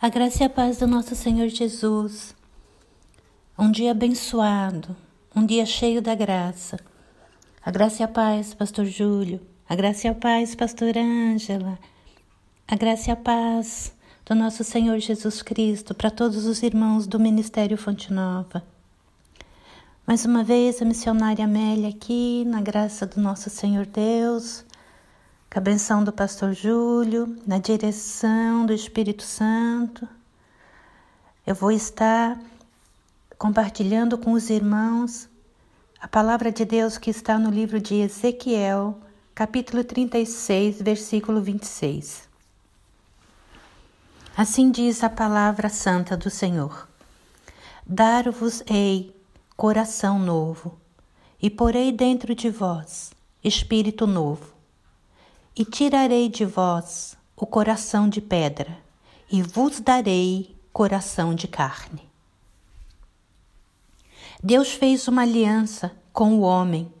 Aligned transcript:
A 0.00 0.08
graça 0.08 0.42
e 0.42 0.46
a 0.46 0.50
paz 0.50 0.78
do 0.78 0.86
nosso 0.86 1.14
Senhor 1.14 1.48
Jesus. 1.48 2.34
Um 3.56 3.70
dia 3.70 3.92
abençoado, 3.92 4.94
um 5.34 5.46
dia 5.46 5.64
cheio 5.64 6.02
da 6.02 6.14
graça. 6.14 6.78
A 7.64 7.70
graça 7.70 8.02
e 8.02 8.04
a 8.04 8.08
paz, 8.08 8.52
Pastor 8.52 8.84
Júlio. 8.84 9.40
A 9.68 9.74
graça 9.74 10.06
e 10.06 10.10
a 10.10 10.14
paz, 10.14 10.54
Pastor 10.54 10.98
Ângela. 10.98 11.78
A 12.66 12.74
graça 12.74 13.08
e 13.08 13.12
a 13.12 13.16
paz 13.16 13.94
do 14.26 14.34
nosso 14.34 14.64
Senhor 14.64 14.98
Jesus 14.98 15.40
Cristo 15.40 15.94
para 15.94 16.10
todos 16.10 16.44
os 16.44 16.62
irmãos 16.62 17.06
do 17.06 17.18
Ministério 17.18 17.78
Fonte 17.78 18.12
Nova. 18.12 18.62
Mais 20.06 20.26
uma 20.26 20.42
vez, 20.42 20.82
a 20.82 20.84
missionária 20.84 21.44
Amélia 21.44 21.88
aqui, 21.88 22.44
na 22.46 22.60
graça 22.60 23.06
do 23.06 23.20
nosso 23.20 23.48
Senhor 23.48 23.86
Deus 23.86 24.64
com 25.54 25.60
a 25.60 25.62
benção 25.62 26.02
do 26.02 26.12
pastor 26.12 26.52
Júlio, 26.52 27.38
na 27.46 27.58
direção 27.58 28.66
do 28.66 28.72
Espírito 28.72 29.22
Santo. 29.22 30.08
Eu 31.46 31.54
vou 31.54 31.70
estar 31.70 32.36
compartilhando 33.38 34.18
com 34.18 34.32
os 34.32 34.50
irmãos 34.50 35.28
a 36.00 36.08
palavra 36.08 36.50
de 36.50 36.64
Deus 36.64 36.98
que 36.98 37.08
está 37.08 37.38
no 37.38 37.50
livro 37.50 37.78
de 37.78 37.94
Ezequiel, 37.94 38.98
capítulo 39.32 39.84
36, 39.84 40.82
versículo 40.82 41.40
26. 41.40 42.28
Assim 44.36 44.72
diz 44.72 45.04
a 45.04 45.08
palavra 45.08 45.68
santa 45.68 46.16
do 46.16 46.30
Senhor: 46.30 46.88
Dar-vos-ei 47.86 49.14
coração 49.56 50.18
novo, 50.18 50.76
e 51.40 51.48
porei 51.48 51.92
dentro 51.92 52.34
de 52.34 52.50
vós 52.50 53.12
espírito 53.44 54.04
novo 54.04 54.53
e 55.56 55.64
tirarei 55.64 56.28
de 56.28 56.44
vós 56.44 57.16
o 57.36 57.46
coração 57.46 58.08
de 58.08 58.20
pedra, 58.20 58.78
e 59.30 59.42
vos 59.42 59.80
darei 59.80 60.56
coração 60.72 61.34
de 61.34 61.46
carne. 61.46 62.08
Deus 64.42 64.72
fez 64.72 65.08
uma 65.08 65.22
aliança 65.22 65.96
com 66.12 66.34
o 66.34 66.40
homem, 66.40 66.92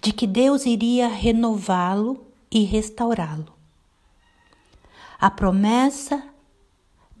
de 0.00 0.12
que 0.12 0.26
Deus 0.26 0.66
iria 0.66 1.08
renová-lo 1.08 2.26
e 2.50 2.64
restaurá-lo. 2.64 3.52
A 5.18 5.30
promessa 5.30 6.22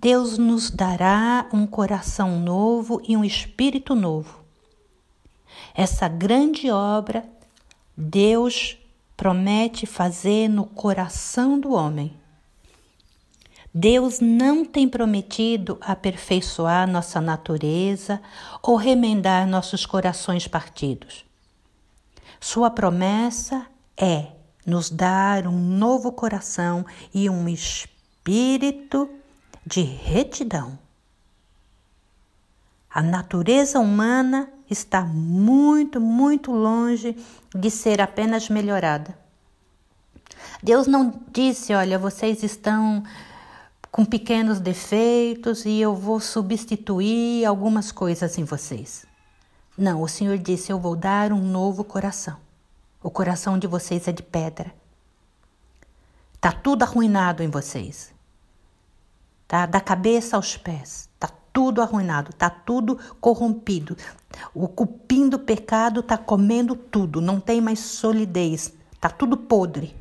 Deus 0.04 0.36
nos 0.36 0.70
dará 0.70 1.48
um 1.50 1.66
coração 1.66 2.38
novo 2.38 3.00
e 3.08 3.16
um 3.16 3.24
espírito 3.24 3.94
novo. 3.94 4.44
Essa 5.74 6.06
grande 6.08 6.70
obra 6.70 7.26
Deus 7.96 8.76
promete 9.16 9.86
fazer 9.86 10.48
no 10.48 10.64
coração 10.64 11.58
do 11.58 11.72
homem. 11.72 12.16
Deus 13.72 14.20
não 14.20 14.64
tem 14.64 14.88
prometido 14.88 15.78
aperfeiçoar 15.80 16.88
nossa 16.88 17.20
natureza 17.20 18.20
ou 18.62 18.76
remendar 18.76 19.48
nossos 19.48 19.84
corações 19.84 20.46
partidos. 20.46 21.24
Sua 22.40 22.70
promessa 22.70 23.66
é 23.96 24.28
nos 24.64 24.90
dar 24.90 25.46
um 25.48 25.58
novo 25.58 26.12
coração 26.12 26.86
e 27.12 27.28
um 27.28 27.48
espírito 27.48 29.10
de 29.66 29.82
retidão. 29.82 30.78
A 32.88 33.02
natureza 33.02 33.80
humana 33.80 34.53
está 34.70 35.02
muito, 35.02 36.00
muito 36.00 36.52
longe 36.52 37.16
de 37.54 37.70
ser 37.70 38.00
apenas 38.00 38.48
melhorada. 38.48 39.16
Deus 40.62 40.86
não 40.86 41.20
disse: 41.30 41.74
olha, 41.74 41.98
vocês 41.98 42.42
estão 42.42 43.02
com 43.90 44.04
pequenos 44.04 44.58
defeitos 44.58 45.64
e 45.64 45.80
eu 45.80 45.94
vou 45.94 46.18
substituir 46.18 47.44
algumas 47.44 47.92
coisas 47.92 48.38
em 48.38 48.44
vocês. 48.44 49.06
Não, 49.76 50.02
o 50.02 50.08
Senhor 50.08 50.38
disse: 50.38 50.72
eu 50.72 50.78
vou 50.78 50.96
dar 50.96 51.32
um 51.32 51.42
novo 51.42 51.84
coração. 51.84 52.36
O 53.02 53.10
coração 53.10 53.58
de 53.58 53.66
vocês 53.66 54.08
é 54.08 54.12
de 54.12 54.22
pedra. 54.22 54.74
Tá 56.40 56.50
tudo 56.52 56.82
arruinado 56.82 57.42
em 57.42 57.48
vocês. 57.48 58.12
Tá 59.46 59.66
da 59.66 59.80
cabeça 59.80 60.36
aos 60.36 60.56
pés. 60.56 61.08
Tá 61.18 61.28
tudo 61.54 61.80
arruinado, 61.80 62.32
tá 62.32 62.50
tudo 62.50 62.98
corrompido. 63.20 63.96
O 64.52 64.66
cupim 64.66 65.28
do 65.28 65.38
pecado 65.38 66.02
tá 66.02 66.18
comendo 66.18 66.74
tudo, 66.74 67.20
não 67.20 67.38
tem 67.38 67.60
mais 67.60 67.78
solidez, 67.78 68.74
tá 69.00 69.08
tudo 69.08 69.36
podre. 69.36 69.96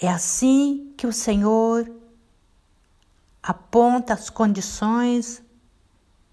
É 0.00 0.08
assim 0.08 0.94
que 0.96 1.06
o 1.06 1.12
Senhor 1.12 1.90
aponta 3.42 4.14
as 4.14 4.30
condições 4.30 5.42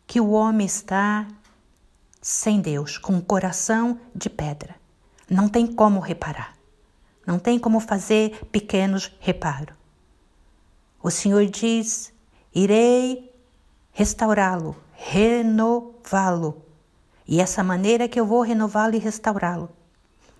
que 0.08 0.22
o 0.22 0.30
homem 0.30 0.66
está 0.66 1.28
sem 2.22 2.62
Deus, 2.62 2.98
com 2.98 3.14
um 3.14 3.22
coração 3.22 4.00
de 4.16 4.30
pedra. 4.30 4.75
Não 5.30 5.50
tem 5.50 5.68
como 5.68 6.00
reparar. 6.00 6.56
Não 7.28 7.40
tem 7.40 7.59
como 7.59 7.80
fazer 7.80 8.46
pequenos 8.52 9.12
reparos. 9.20 9.84
O 11.06 11.12
Senhor 11.12 11.46
diz: 11.46 12.12
irei 12.52 13.32
restaurá-lo, 13.92 14.76
renová-lo. 14.92 16.64
E 17.28 17.40
essa 17.40 17.64
maneira 17.64 18.08
que 18.08 18.20
eu 18.20 18.26
vou 18.26 18.42
renová-lo 18.42 18.96
e 18.96 18.98
restaurá-lo 18.98 19.70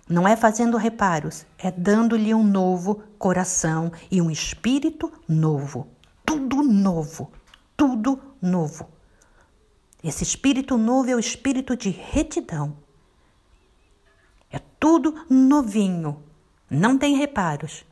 não 0.08 0.26
é 0.26 0.34
fazendo 0.34 0.76
reparos, 0.76 1.46
é 1.56 1.70
dando-lhe 1.70 2.34
um 2.34 2.42
novo 2.42 3.00
coração 3.16 3.92
e 4.10 4.20
um 4.20 4.28
espírito 4.28 5.12
novo. 5.28 5.86
Tudo 6.24 6.64
novo, 6.64 7.30
tudo 7.76 8.20
novo. 8.42 8.88
Esse 10.02 10.24
espírito 10.24 10.76
novo 10.76 11.08
é 11.08 11.14
o 11.14 11.20
espírito 11.20 11.76
de 11.76 11.90
retidão. 11.90 12.76
É 14.50 14.60
tudo 14.80 15.14
novinho, 15.30 16.24
não 16.68 16.98
tem 16.98 17.16
reparos. 17.16 17.85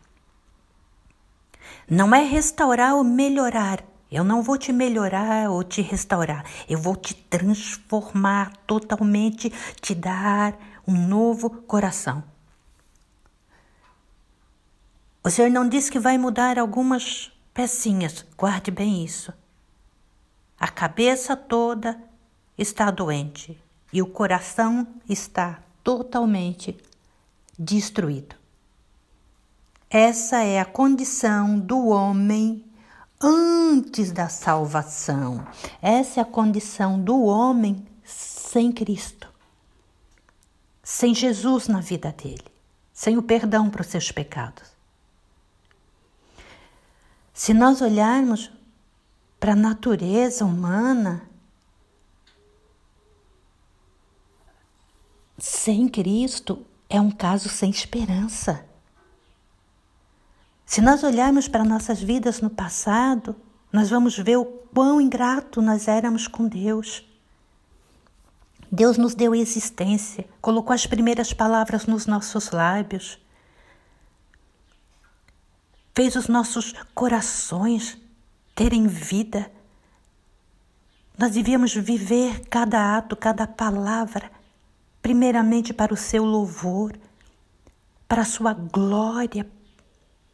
Não 1.88 2.14
é 2.14 2.22
restaurar 2.22 2.94
ou 2.94 3.04
melhorar. 3.04 3.84
Eu 4.10 4.22
não 4.22 4.42
vou 4.42 4.56
te 4.56 4.72
melhorar 4.72 5.50
ou 5.50 5.64
te 5.64 5.82
restaurar. 5.82 6.44
Eu 6.68 6.78
vou 6.78 6.94
te 6.94 7.14
transformar 7.14 8.56
totalmente, 8.66 9.52
te 9.80 9.94
dar 9.94 10.56
um 10.86 11.06
novo 11.06 11.50
coração. 11.50 12.22
O 15.22 15.30
Senhor 15.30 15.50
não 15.50 15.68
diz 15.68 15.88
que 15.88 15.98
vai 15.98 16.18
mudar 16.18 16.58
algumas 16.58 17.32
pecinhas. 17.52 18.24
Guarde 18.36 18.70
bem 18.70 19.04
isso. 19.04 19.32
A 20.60 20.68
cabeça 20.68 21.34
toda 21.34 21.98
está 22.56 22.90
doente 22.90 23.60
e 23.92 24.02
o 24.02 24.06
coração 24.06 24.86
está 25.08 25.60
totalmente 25.82 26.76
destruído. 27.58 28.43
Essa 29.94 30.42
é 30.42 30.58
a 30.58 30.64
condição 30.64 31.56
do 31.56 31.86
homem 31.86 32.64
antes 33.22 34.10
da 34.10 34.28
salvação. 34.28 35.46
Essa 35.80 36.18
é 36.18 36.22
a 36.24 36.26
condição 36.26 37.00
do 37.00 37.22
homem 37.22 37.86
sem 38.02 38.72
Cristo, 38.72 39.32
sem 40.82 41.14
Jesus 41.14 41.68
na 41.68 41.80
vida 41.80 42.10
dele, 42.10 42.42
sem 42.92 43.16
o 43.16 43.22
perdão 43.22 43.70
para 43.70 43.82
os 43.82 43.86
seus 43.86 44.10
pecados. 44.10 44.68
Se 47.32 47.54
nós 47.54 47.80
olharmos 47.80 48.50
para 49.38 49.52
a 49.52 49.56
natureza 49.56 50.44
humana, 50.44 51.22
sem 55.38 55.86
Cristo 55.88 56.66
é 56.90 57.00
um 57.00 57.12
caso 57.12 57.48
sem 57.48 57.70
esperança. 57.70 58.73
Se 60.74 60.80
nós 60.80 61.04
olharmos 61.04 61.46
para 61.46 61.62
nossas 61.62 62.02
vidas 62.02 62.40
no 62.40 62.50
passado, 62.50 63.36
nós 63.72 63.90
vamos 63.90 64.18
ver 64.18 64.38
o 64.38 64.44
quão 64.44 65.00
ingrato 65.00 65.62
nós 65.62 65.86
éramos 65.86 66.26
com 66.26 66.48
Deus. 66.48 67.08
Deus 68.72 68.98
nos 68.98 69.14
deu 69.14 69.36
existência, 69.36 70.26
colocou 70.40 70.74
as 70.74 70.84
primeiras 70.84 71.32
palavras 71.32 71.86
nos 71.86 72.06
nossos 72.06 72.50
lábios, 72.50 73.20
fez 75.94 76.16
os 76.16 76.26
nossos 76.26 76.74
corações 76.92 77.96
terem 78.52 78.88
vida. 78.88 79.48
Nós 81.16 81.30
devíamos 81.30 81.72
viver 81.72 82.48
cada 82.48 82.96
ato, 82.96 83.14
cada 83.14 83.46
palavra, 83.46 84.28
primeiramente 85.00 85.72
para 85.72 85.94
o 85.94 85.96
seu 85.96 86.24
louvor, 86.24 86.98
para 88.08 88.22
a 88.22 88.24
sua 88.24 88.52
glória, 88.52 89.48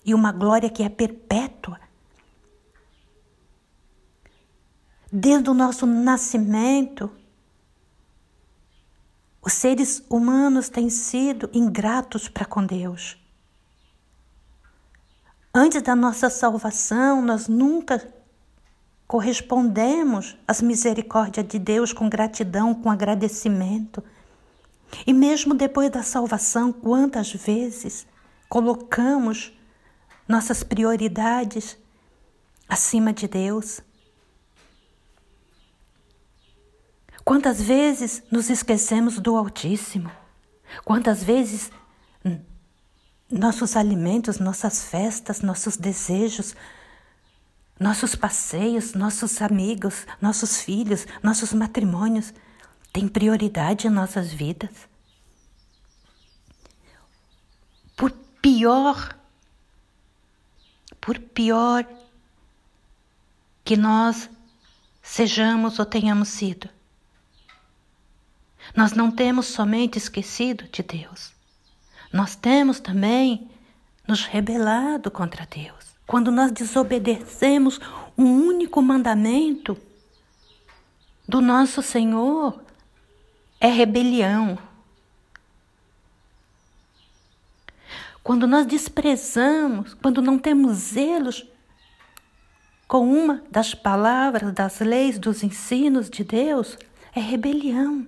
e 0.04 0.14
uma 0.14 0.32
glória 0.32 0.70
que 0.70 0.82
é 0.82 0.88
perpétua. 0.88 1.78
Desde 5.12 5.50
o 5.50 5.54
nosso 5.54 5.86
nascimento, 5.86 7.10
os 9.42 9.54
seres 9.54 10.04
humanos 10.08 10.68
têm 10.68 10.90
sido 10.90 11.50
ingratos 11.52 12.28
para 12.28 12.44
com 12.44 12.64
Deus. 12.64 13.18
Antes 15.52 15.82
da 15.82 15.96
nossa 15.96 16.30
salvação, 16.30 17.20
nós 17.20 17.48
nunca 17.48 18.14
correspondemos 19.06 20.36
às 20.46 20.62
misericórdias 20.62 21.44
de 21.48 21.58
Deus 21.58 21.92
com 21.92 22.08
gratidão, 22.08 22.72
com 22.72 22.88
agradecimento. 22.88 24.04
E 25.04 25.12
mesmo 25.12 25.54
depois 25.54 25.90
da 25.90 26.04
salvação, 26.04 26.72
quantas 26.72 27.32
vezes 27.32 28.06
colocamos 28.48 29.52
nossas 30.30 30.62
prioridades 30.62 31.76
acima 32.68 33.12
de 33.12 33.26
Deus? 33.26 33.80
Quantas 37.24 37.60
vezes 37.60 38.22
nos 38.30 38.48
esquecemos 38.48 39.18
do 39.18 39.36
Altíssimo? 39.36 40.10
Quantas 40.84 41.24
vezes 41.24 41.72
nossos 43.28 43.76
alimentos, 43.76 44.38
nossas 44.38 44.84
festas, 44.84 45.40
nossos 45.40 45.76
desejos, 45.76 46.54
nossos 47.78 48.14
passeios, 48.14 48.94
nossos 48.94 49.42
amigos, 49.42 50.06
nossos 50.20 50.58
filhos, 50.58 51.06
nossos 51.24 51.52
matrimônios 51.52 52.32
têm 52.92 53.08
prioridade 53.08 53.88
em 53.88 53.90
nossas 53.90 54.32
vidas? 54.32 54.88
Por 57.96 58.12
pior, 58.40 59.19
por 61.00 61.18
pior 61.18 61.86
que 63.64 63.76
nós 63.76 64.28
sejamos 65.02 65.78
ou 65.78 65.86
tenhamos 65.86 66.28
sido, 66.28 66.68
nós 68.74 68.92
não 68.92 69.10
temos 69.10 69.46
somente 69.46 69.98
esquecido 69.98 70.64
de 70.64 70.82
Deus, 70.82 71.32
nós 72.12 72.34
temos 72.36 72.80
também 72.80 73.50
nos 74.06 74.24
rebelado 74.24 75.10
contra 75.10 75.46
Deus. 75.46 75.90
Quando 76.06 76.32
nós 76.32 76.50
desobedecemos 76.50 77.78
um 78.18 78.24
único 78.24 78.82
mandamento 78.82 79.78
do 81.28 81.40
nosso 81.40 81.80
Senhor, 81.80 82.60
é 83.60 83.68
rebelião. 83.68 84.58
Quando 88.22 88.46
nós 88.46 88.66
desprezamos, 88.66 89.94
quando 89.94 90.20
não 90.20 90.38
temos 90.38 90.76
zelos 90.76 91.46
com 92.86 93.08
uma 93.08 93.42
das 93.50 93.74
palavras, 93.74 94.52
das 94.52 94.80
leis, 94.80 95.18
dos 95.18 95.42
ensinos 95.42 96.10
de 96.10 96.24
Deus, 96.24 96.76
é 97.14 97.20
rebelião. 97.20 98.06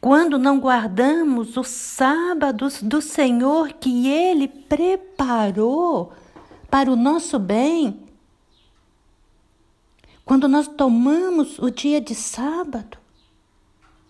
Quando 0.00 0.38
não 0.38 0.58
guardamos 0.58 1.56
os 1.56 1.68
sábados 1.68 2.82
do 2.82 3.00
Senhor 3.02 3.72
que 3.74 4.08
Ele 4.08 4.48
preparou 4.48 6.12
para 6.70 6.90
o 6.90 6.96
nosso 6.96 7.38
bem, 7.38 8.04
quando 10.24 10.48
nós 10.48 10.68
tomamos 10.68 11.58
o 11.58 11.70
dia 11.70 12.00
de 12.00 12.14
sábado 12.14 12.98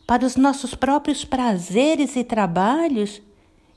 para 0.07 0.25
os 0.25 0.37
nossos 0.37 0.75
próprios 0.75 1.25
prazeres 1.25 2.17
e 2.17 2.25
trabalhos, 2.25 3.23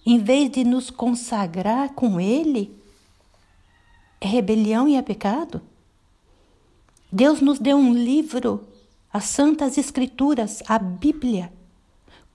em 0.06 0.19
vez 0.19 0.50
de 0.50 0.63
nos 0.63 0.89
consagrar 0.89 1.94
com 1.94 2.19
Ele, 2.19 2.75
é 4.19 4.27
rebelião 4.27 4.88
e 4.88 4.95
é 4.95 5.01
pecado? 5.01 5.62
Deus 7.12 7.42
nos 7.42 7.59
deu 7.59 7.77
um 7.77 7.94
livro, 7.94 8.68
as 9.12 9.25
Santas 9.25 9.77
Escrituras, 9.77 10.63
a 10.68 10.80
Bíblia 10.80 11.51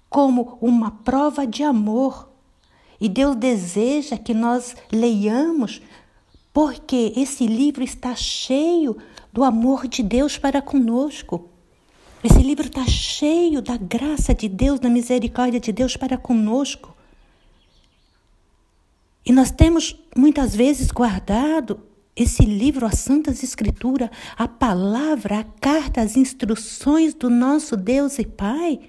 como 0.08 0.56
uma 0.60 0.90
prova 0.90 1.46
de 1.46 1.62
amor. 1.62 2.30
E 2.98 3.08
Deus 3.08 3.36
deseja 3.36 4.16
que 4.16 4.32
nós 4.32 4.74
leiamos, 4.90 5.82
porque 6.52 7.12
esse 7.14 7.46
livro 7.46 7.84
está 7.84 8.14
cheio 8.14 8.96
do 9.30 9.44
amor 9.44 9.86
de 9.86 10.02
Deus 10.02 10.38
para 10.38 10.62
conosco. 10.62 11.50
Esse 12.24 12.38
livro 12.38 12.66
está 12.66 12.86
cheio 12.86 13.60
da 13.60 13.76
graça 13.76 14.34
de 14.34 14.48
Deus, 14.48 14.80
da 14.80 14.88
misericórdia 14.88 15.60
de 15.60 15.70
Deus 15.70 15.98
para 15.98 16.16
conosco. 16.16 16.95
E 19.26 19.32
nós 19.32 19.50
temos 19.50 19.96
muitas 20.16 20.54
vezes 20.54 20.92
guardado 20.92 21.82
esse 22.14 22.44
livro, 22.44 22.86
as 22.86 23.00
Santas 23.00 23.42
Escrituras, 23.42 24.08
a 24.38 24.46
palavra, 24.46 25.40
a 25.40 25.44
carta, 25.44 26.00
as 26.00 26.16
instruções 26.16 27.12
do 27.12 27.28
nosso 27.28 27.76
Deus 27.76 28.20
e 28.20 28.24
Pai 28.24 28.88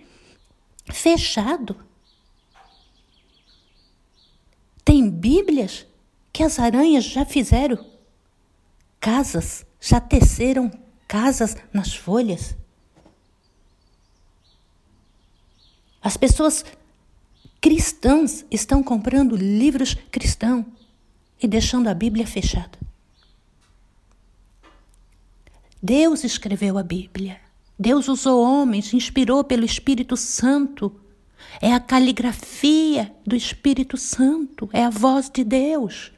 fechado. 0.94 1.76
Tem 4.86 5.10
Bíblias 5.10 5.86
que 6.32 6.44
as 6.44 6.60
aranhas 6.60 7.04
já 7.04 7.26
fizeram 7.26 7.84
casas, 9.00 9.66
já 9.82 10.00
teceram 10.00 10.72
casas 11.08 11.58
nas 11.74 11.94
folhas. 11.94 12.56
As 16.02 16.16
pessoas 16.16 16.64
cristãs 17.62 18.46
estão 18.50 18.84
comprando 18.84 19.36
livros 19.36 19.96
cristãos 20.12 20.66
e 21.42 21.48
deixando 21.48 21.88
a 21.88 21.94
Bíblia 21.94 22.26
fechada. 22.26 22.78
Deus 25.82 26.24
escreveu 26.24 26.78
a 26.78 26.84
Bíblia. 26.84 27.40
Deus 27.78 28.08
usou 28.08 28.44
homens, 28.44 28.94
inspirou 28.94 29.44
pelo 29.44 29.66
Espírito 29.66 30.18
Santo. 30.18 31.00
É 31.62 31.74
a 31.74 31.80
caligrafia 31.80 33.14
do 33.26 33.36
Espírito 33.36 33.96
Santo, 33.96 34.70
é 34.74 34.84
a 34.84 34.90
voz 34.90 35.30
de 35.30 35.44
Deus. 35.44 36.12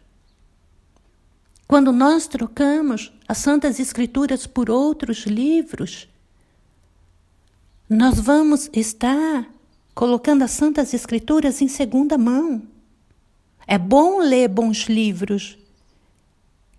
Quando 1.67 1.91
nós 1.91 2.27
trocamos 2.27 3.13
as 3.27 3.37
Santas 3.37 3.79
Escrituras 3.79 4.47
por 4.47 4.71
outros 4.71 5.25
livros, 5.25 6.07
nós 7.87 8.19
vamos 8.19 8.69
estar 8.73 9.47
colocando 9.93 10.43
as 10.43 10.51
Santas 10.51 10.93
Escrituras 10.93 11.61
em 11.61 11.67
segunda 11.67 12.17
mão. 12.17 12.61
É 13.67 13.77
bom 13.77 14.19
ler 14.19 14.47
bons 14.47 14.87
livros 14.87 15.57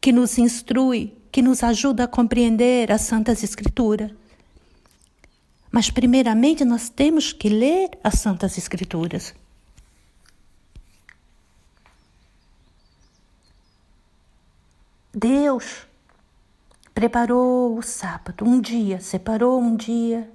que 0.00 0.12
nos 0.12 0.38
instrui, 0.38 1.14
que 1.30 1.42
nos 1.42 1.62
ajuda 1.62 2.04
a 2.04 2.08
compreender 2.08 2.90
as 2.90 3.02
Santas 3.02 3.42
Escrituras. 3.42 4.10
Mas, 5.70 5.90
primeiramente, 5.90 6.64
nós 6.64 6.88
temos 6.88 7.32
que 7.32 7.48
ler 7.48 7.90
as 8.02 8.14
Santas 8.14 8.58
Escrituras. 8.58 9.34
Deus 15.14 15.86
preparou 16.94 17.78
o 17.78 17.82
sábado, 17.82 18.44
um 18.44 18.60
dia, 18.60 19.00
separou 19.00 19.60
um 19.60 19.76
dia 19.76 20.30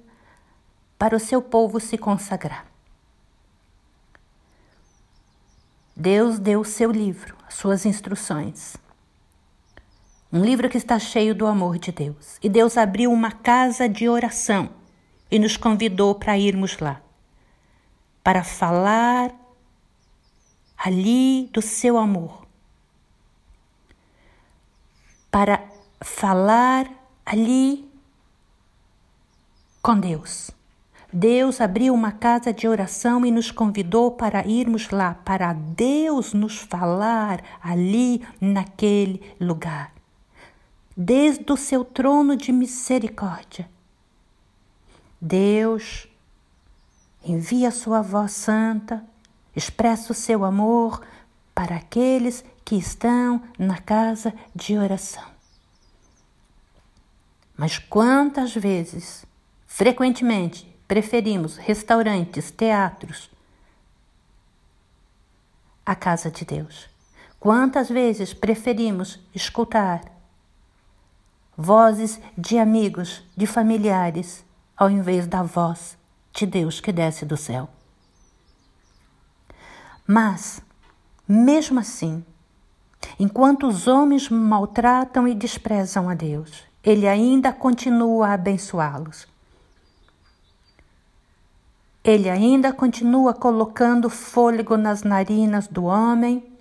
para 0.98 1.16
o 1.16 1.20
seu 1.20 1.42
povo 1.42 1.78
se 1.78 1.98
consagrar. 1.98 2.66
Deus 5.94 6.38
deu 6.38 6.60
o 6.60 6.64
seu 6.64 6.90
livro, 6.90 7.34
as 7.46 7.54
suas 7.54 7.86
instruções. 7.86 8.76
Um 10.32 10.44
livro 10.44 10.68
que 10.68 10.76
está 10.76 10.98
cheio 10.98 11.34
do 11.34 11.46
amor 11.46 11.78
de 11.78 11.90
Deus. 11.90 12.36
E 12.42 12.48
Deus 12.48 12.76
abriu 12.76 13.10
uma 13.10 13.32
casa 13.32 13.88
de 13.88 14.08
oração 14.08 14.70
e 15.30 15.38
nos 15.38 15.56
convidou 15.56 16.14
para 16.14 16.38
irmos 16.38 16.78
lá, 16.78 17.00
para 18.22 18.44
falar 18.44 19.34
ali 20.76 21.48
do 21.52 21.62
seu 21.62 21.96
amor, 21.96 22.46
para 25.30 25.66
falar 26.02 26.90
ali 27.24 27.90
com 29.80 29.98
Deus. 29.98 30.55
Deus 31.18 31.62
abriu 31.62 31.94
uma 31.94 32.12
casa 32.12 32.52
de 32.52 32.68
oração 32.68 33.24
e 33.24 33.30
nos 33.30 33.50
convidou 33.50 34.10
para 34.10 34.46
irmos 34.46 34.90
lá, 34.90 35.14
para 35.14 35.54
Deus 35.54 36.34
nos 36.34 36.58
falar 36.58 37.42
ali 37.62 38.22
naquele 38.38 39.22
lugar. 39.40 39.94
Desde 40.94 41.50
o 41.50 41.56
seu 41.56 41.86
trono 41.86 42.36
de 42.36 42.52
misericórdia, 42.52 43.66
Deus 45.18 46.06
envia 47.24 47.70
sua 47.70 48.02
voz 48.02 48.32
santa, 48.32 49.02
expressa 49.54 50.12
o 50.12 50.14
seu 50.14 50.44
amor 50.44 51.00
para 51.54 51.76
aqueles 51.76 52.44
que 52.62 52.76
estão 52.76 53.40
na 53.58 53.78
casa 53.78 54.34
de 54.54 54.76
oração. 54.76 55.24
Mas 57.56 57.78
quantas 57.78 58.54
vezes, 58.54 59.24
frequentemente, 59.66 60.75
preferimos 60.86 61.56
restaurantes, 61.56 62.50
teatros 62.50 63.30
à 65.84 65.94
casa 65.94 66.30
de 66.30 66.44
Deus? 66.44 66.88
Quantas 67.38 67.88
vezes 67.88 68.32
preferimos 68.32 69.20
escutar 69.34 70.02
vozes 71.56 72.20
de 72.36 72.58
amigos, 72.58 73.22
de 73.36 73.46
familiares, 73.46 74.44
ao 74.76 74.90
invés 74.90 75.26
da 75.26 75.42
voz 75.42 75.96
de 76.32 76.46
Deus 76.46 76.80
que 76.80 76.92
desce 76.92 77.24
do 77.24 77.36
céu. 77.36 77.68
Mas, 80.06 80.60
mesmo 81.26 81.80
assim, 81.80 82.24
Enquanto 83.18 83.66
os 83.66 83.86
homens 83.86 84.28
maltratam 84.28 85.26
e 85.26 85.34
desprezam 85.34 86.08
a 86.08 86.14
Deus, 86.14 86.64
Ele 86.82 87.08
ainda 87.08 87.52
continua 87.52 88.28
a 88.28 88.34
abençoá-los. 88.34 89.26
Ele 92.06 92.30
ainda 92.30 92.72
continua 92.72 93.34
colocando 93.34 94.08
fôlego 94.08 94.76
nas 94.76 95.02
narinas 95.02 95.66
do 95.66 95.86
homem 95.86 96.56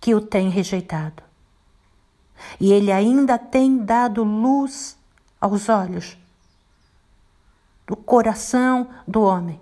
que 0.00 0.12
o 0.12 0.20
tem 0.20 0.48
rejeitado. 0.48 1.22
E 2.58 2.72
ele 2.72 2.90
ainda 2.90 3.38
tem 3.38 3.78
dado 3.84 4.24
luz 4.24 4.98
aos 5.40 5.68
olhos 5.68 6.18
do 7.86 7.94
coração 7.94 8.90
do 9.06 9.22
homem, 9.22 9.60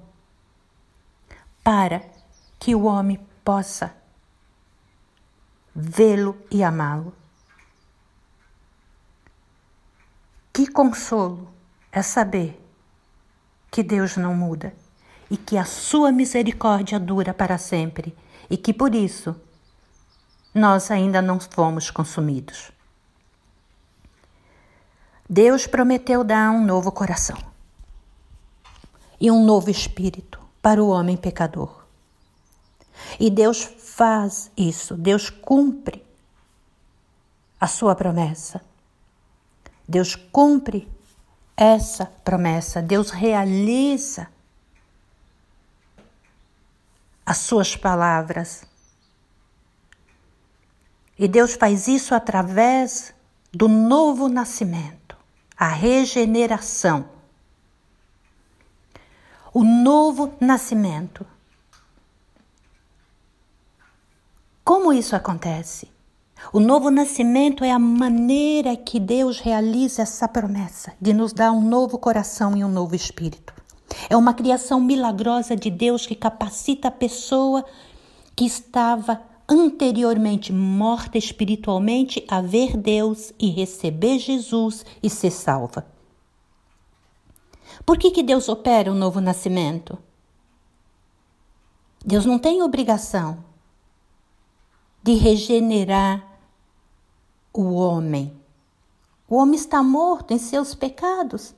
para 1.62 2.02
que 2.58 2.74
o 2.74 2.84
homem 2.84 3.20
possa 3.44 3.94
vê-lo 5.74 6.34
e 6.50 6.64
amá-lo. 6.64 7.14
Que 10.50 10.66
consolo 10.66 11.52
é 11.92 12.00
saber 12.00 12.67
que 13.70 13.82
Deus 13.82 14.16
não 14.16 14.34
muda 14.34 14.75
e 15.30 15.37
que 15.37 15.56
a 15.56 15.64
sua 15.64 16.10
misericórdia 16.10 16.98
dura 16.98 17.34
para 17.34 17.58
sempre 17.58 18.16
e 18.48 18.56
que 18.56 18.72
por 18.72 18.94
isso 18.94 19.37
nós 20.54 20.90
ainda 20.90 21.20
não 21.20 21.38
fomos 21.38 21.90
consumidos. 21.90 22.70
Deus 25.28 25.66
prometeu 25.66 26.25
dar 26.25 26.50
um 26.50 26.64
novo 26.64 26.90
coração 26.90 27.37
e 29.20 29.30
um 29.30 29.44
novo 29.44 29.70
espírito 29.70 30.40
para 30.62 30.82
o 30.82 30.88
homem 30.88 31.16
pecador. 31.16 31.84
E 33.20 33.30
Deus 33.30 33.62
faz 33.62 34.50
isso, 34.56 34.96
Deus 34.96 35.28
cumpre 35.28 36.04
a 37.60 37.66
sua 37.66 37.94
promessa. 37.94 38.60
Deus 39.87 40.14
cumpre 40.14 40.88
essa 41.60 42.06
promessa, 42.06 42.80
Deus 42.80 43.10
realiza 43.10 44.28
as 47.26 47.38
suas 47.38 47.74
palavras. 47.74 48.64
E 51.18 51.26
Deus 51.26 51.54
faz 51.54 51.88
isso 51.88 52.14
através 52.14 53.12
do 53.52 53.66
novo 53.66 54.28
nascimento, 54.28 55.16
a 55.56 55.66
regeneração. 55.66 57.10
O 59.52 59.64
novo 59.64 60.36
nascimento. 60.40 61.26
Como 64.62 64.92
isso 64.92 65.16
acontece? 65.16 65.90
O 66.52 66.61
novo 66.61 66.90
nascimento 66.90 67.62
é 67.64 67.71
a 67.71 67.78
maneira 67.78 68.76
que 68.76 68.99
Deus 68.99 69.38
realiza 69.38 70.02
essa 70.02 70.26
promessa 70.26 70.92
de 71.00 71.12
nos 71.12 71.33
dar 71.33 71.52
um 71.52 71.61
novo 71.61 71.99
coração 71.99 72.57
e 72.57 72.64
um 72.64 72.68
novo 72.68 72.95
espírito. 72.95 73.52
É 74.09 74.16
uma 74.16 74.33
criação 74.33 74.80
milagrosa 74.80 75.57
de 75.57 75.71
Deus 75.71 76.07
que 76.07 76.14
capacita 76.14 76.88
a 76.88 76.92
pessoa 76.92 77.64
que 78.35 78.45
estava 78.45 79.21
anteriormente 79.49 80.52
morta 80.52 81.18
espiritualmente 81.18 82.25
a 82.28 82.40
ver 82.40 82.76
Deus 82.76 83.33
e 83.38 83.50
receber 83.50 84.18
Jesus 84.18 84.85
e 85.02 85.09
ser 85.09 85.30
salva. 85.30 85.87
Por 87.85 87.99
que, 87.99 88.11
que 88.11 88.23
Deus 88.23 88.49
opera 88.49 88.92
o 88.92 88.95
novo 88.95 89.21
nascimento? 89.21 89.99
Deus 92.04 92.25
não 92.25 92.38
tem 92.38 92.62
obrigação 92.62 93.45
de 95.02 95.14
regenerar 95.14 96.27
o 97.60 97.74
homem. 97.74 98.32
O 99.28 99.34
homem 99.34 99.56
está 99.56 99.82
morto 99.82 100.32
em 100.32 100.38
seus 100.38 100.76
pecados. 100.76 101.56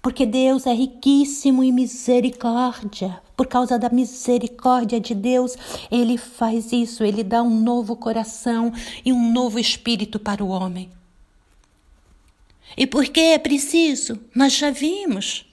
Porque 0.00 0.24
Deus 0.24 0.66
é 0.66 0.72
riquíssimo 0.72 1.62
em 1.62 1.70
misericórdia. 1.70 3.22
Por 3.36 3.46
causa 3.46 3.78
da 3.78 3.90
misericórdia 3.90 4.98
de 4.98 5.14
Deus, 5.14 5.56
ele 5.90 6.16
faz 6.16 6.72
isso, 6.72 7.04
ele 7.04 7.22
dá 7.22 7.42
um 7.42 7.60
novo 7.60 7.96
coração 7.96 8.72
e 9.04 9.12
um 9.12 9.30
novo 9.30 9.58
espírito 9.58 10.18
para 10.18 10.42
o 10.42 10.48
homem. 10.48 10.90
E 12.78 12.86
por 12.86 13.04
que 13.04 13.20
é 13.20 13.38
preciso? 13.38 14.18
Nós 14.34 14.54
já 14.54 14.70
vimos. 14.70 15.44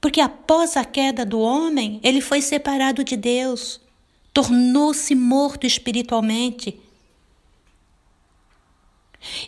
Porque 0.00 0.20
após 0.20 0.76
a 0.76 0.84
queda 0.84 1.24
do 1.24 1.38
homem, 1.38 2.00
ele 2.02 2.20
foi 2.20 2.40
separado 2.40 3.04
de 3.04 3.16
Deus, 3.16 3.80
tornou-se 4.32 5.14
morto 5.14 5.66
espiritualmente 5.66 6.80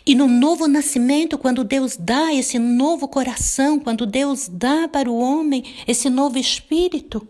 e 0.05 0.13
no 0.13 0.27
novo 0.27 0.67
nascimento, 0.67 1.37
quando 1.37 1.63
Deus 1.63 1.97
dá 1.97 2.33
esse 2.33 2.59
novo 2.59 3.07
coração, 3.07 3.79
quando 3.79 4.05
Deus 4.05 4.47
dá 4.47 4.87
para 4.87 5.09
o 5.09 5.17
homem 5.17 5.63
esse 5.87 6.09
novo 6.09 6.37
espírito, 6.37 7.27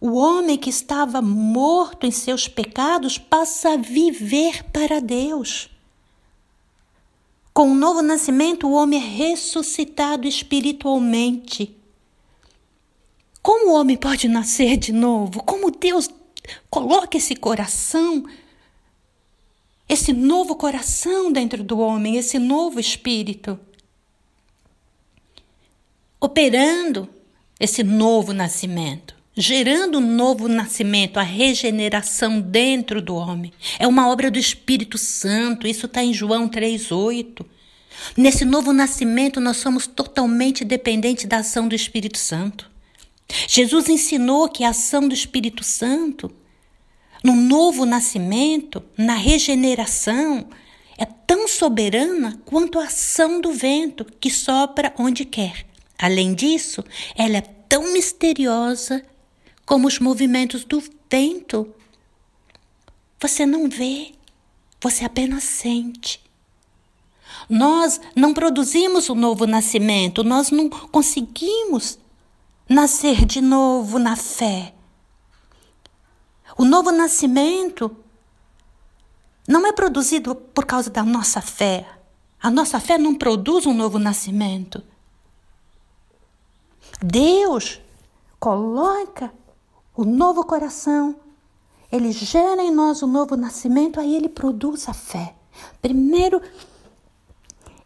o 0.00 0.14
homem 0.14 0.58
que 0.58 0.70
estava 0.70 1.22
morto 1.22 2.06
em 2.06 2.10
seus 2.10 2.48
pecados 2.48 3.16
passa 3.16 3.74
a 3.74 3.76
viver 3.76 4.64
para 4.64 5.00
Deus. 5.00 5.70
Com 7.54 7.70
o 7.70 7.74
novo 7.74 8.02
nascimento, 8.02 8.66
o 8.66 8.72
homem 8.72 9.00
é 9.00 9.04
ressuscitado 9.04 10.28
espiritualmente. 10.28 11.74
Como 13.40 13.70
o 13.70 13.74
homem 13.74 13.96
pode 13.96 14.28
nascer 14.28 14.76
de 14.76 14.92
novo? 14.92 15.42
Como 15.42 15.70
Deus 15.70 16.10
coloca 16.68 17.16
esse 17.16 17.34
coração 17.34 18.24
esse 19.88 20.12
novo 20.12 20.56
coração 20.56 21.30
dentro 21.30 21.62
do 21.62 21.78
homem, 21.78 22.16
esse 22.16 22.38
novo 22.38 22.80
espírito, 22.80 23.58
operando 26.20 27.08
esse 27.60 27.82
novo 27.82 28.32
nascimento, 28.32 29.14
gerando 29.36 29.98
um 29.98 30.14
novo 30.16 30.48
nascimento, 30.48 31.18
a 31.18 31.22
regeneração 31.22 32.40
dentro 32.40 33.00
do 33.00 33.14
homem. 33.14 33.52
É 33.78 33.86
uma 33.86 34.08
obra 34.08 34.30
do 34.30 34.38
Espírito 34.38 34.98
Santo, 34.98 35.66
isso 35.66 35.86
está 35.86 36.02
em 36.02 36.12
João 36.12 36.48
3,8. 36.48 37.44
Nesse 38.16 38.44
novo 38.44 38.72
nascimento, 38.72 39.40
nós 39.40 39.58
somos 39.58 39.86
totalmente 39.86 40.64
dependentes 40.64 41.26
da 41.26 41.38
ação 41.38 41.68
do 41.68 41.74
Espírito 41.74 42.18
Santo. 42.18 42.70
Jesus 43.48 43.88
ensinou 43.88 44.48
que 44.48 44.64
a 44.64 44.70
ação 44.70 45.08
do 45.08 45.14
Espírito 45.14 45.64
Santo 45.64 46.30
no 47.22 47.34
novo 47.34 47.84
nascimento, 47.84 48.82
na 48.96 49.14
regeneração, 49.14 50.46
é 50.98 51.04
tão 51.04 51.46
soberana 51.48 52.40
quanto 52.44 52.78
a 52.78 52.84
ação 52.84 53.40
do 53.40 53.52
vento 53.52 54.04
que 54.20 54.30
sopra 54.30 54.94
onde 54.98 55.24
quer. 55.24 55.66
Além 55.98 56.34
disso, 56.34 56.84
ela 57.16 57.38
é 57.38 57.40
tão 57.40 57.92
misteriosa 57.92 59.04
como 59.64 59.88
os 59.88 59.98
movimentos 59.98 60.64
do 60.64 60.82
vento. 61.10 61.74
Você 63.20 63.44
não 63.44 63.68
vê, 63.68 64.12
você 64.80 65.04
apenas 65.04 65.44
sente. 65.44 66.20
Nós 67.48 68.00
não 68.14 68.32
produzimos 68.32 69.08
o 69.08 69.14
novo 69.14 69.46
nascimento, 69.46 70.24
nós 70.24 70.50
não 70.50 70.68
conseguimos 70.68 71.98
nascer 72.68 73.24
de 73.24 73.40
novo 73.40 73.98
na 73.98 74.16
fé. 74.16 74.75
O 76.56 76.64
novo 76.64 76.90
nascimento 76.90 77.94
não 79.46 79.66
é 79.66 79.72
produzido 79.72 80.34
por 80.34 80.64
causa 80.64 80.88
da 80.90 81.02
nossa 81.02 81.40
fé. 81.40 81.86
A 82.42 82.50
nossa 82.50 82.80
fé 82.80 82.96
não 82.96 83.14
produz 83.14 83.66
um 83.66 83.74
novo 83.74 83.98
nascimento. 83.98 84.82
Deus 87.02 87.80
coloca 88.40 89.32
o 89.94 90.04
novo 90.04 90.44
coração, 90.44 91.16
ele 91.90 92.10
gera 92.12 92.62
em 92.62 92.70
nós 92.70 93.02
o 93.02 93.06
novo 93.06 93.36
nascimento, 93.36 94.00
aí 94.00 94.14
ele 94.14 94.28
produz 94.28 94.88
a 94.88 94.94
fé. 94.94 95.34
Primeiro, 95.80 96.40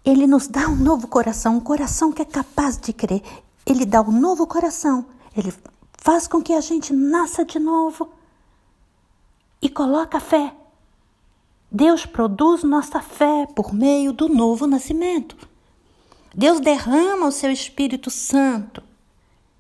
ele 0.05 0.27
nos 0.27 0.47
dá 0.47 0.69
um 0.69 0.77
novo 0.77 1.07
coração, 1.09 1.57
um 1.57 1.61
coração 1.61 2.13
que 2.13 2.23
é 2.23 2.25
capaz 2.25 2.77
de 2.79 2.93
crer. 2.93 3.23
Ele 3.67 3.85
dá 3.85 4.01
um 4.01 4.13
novo 4.13 4.47
coração, 4.47 5.07
ele 5.37 5.53
faz 5.99 6.27
com 6.27 6.41
que 6.41 6.53
a 6.53 6.61
gente 6.61 6.93
nasça 6.93 7.45
de 7.45 7.59
novo 7.59 8.20
e 9.61 9.69
coloca 9.69 10.21
fé. 10.21 10.55
Deus 11.71 12.05
produz 12.05 12.65
nossa 12.65 13.01
fé 13.01 13.47
por 13.55 13.73
meio 13.73 14.13
do 14.13 14.29
novo 14.29 14.67
nascimento. 14.67 15.37
Deus 16.35 16.61
derrama 16.61 17.27
o 17.27 17.33
seu 17.33 17.51
Espírito 17.51 18.11
Santo. 18.11 18.83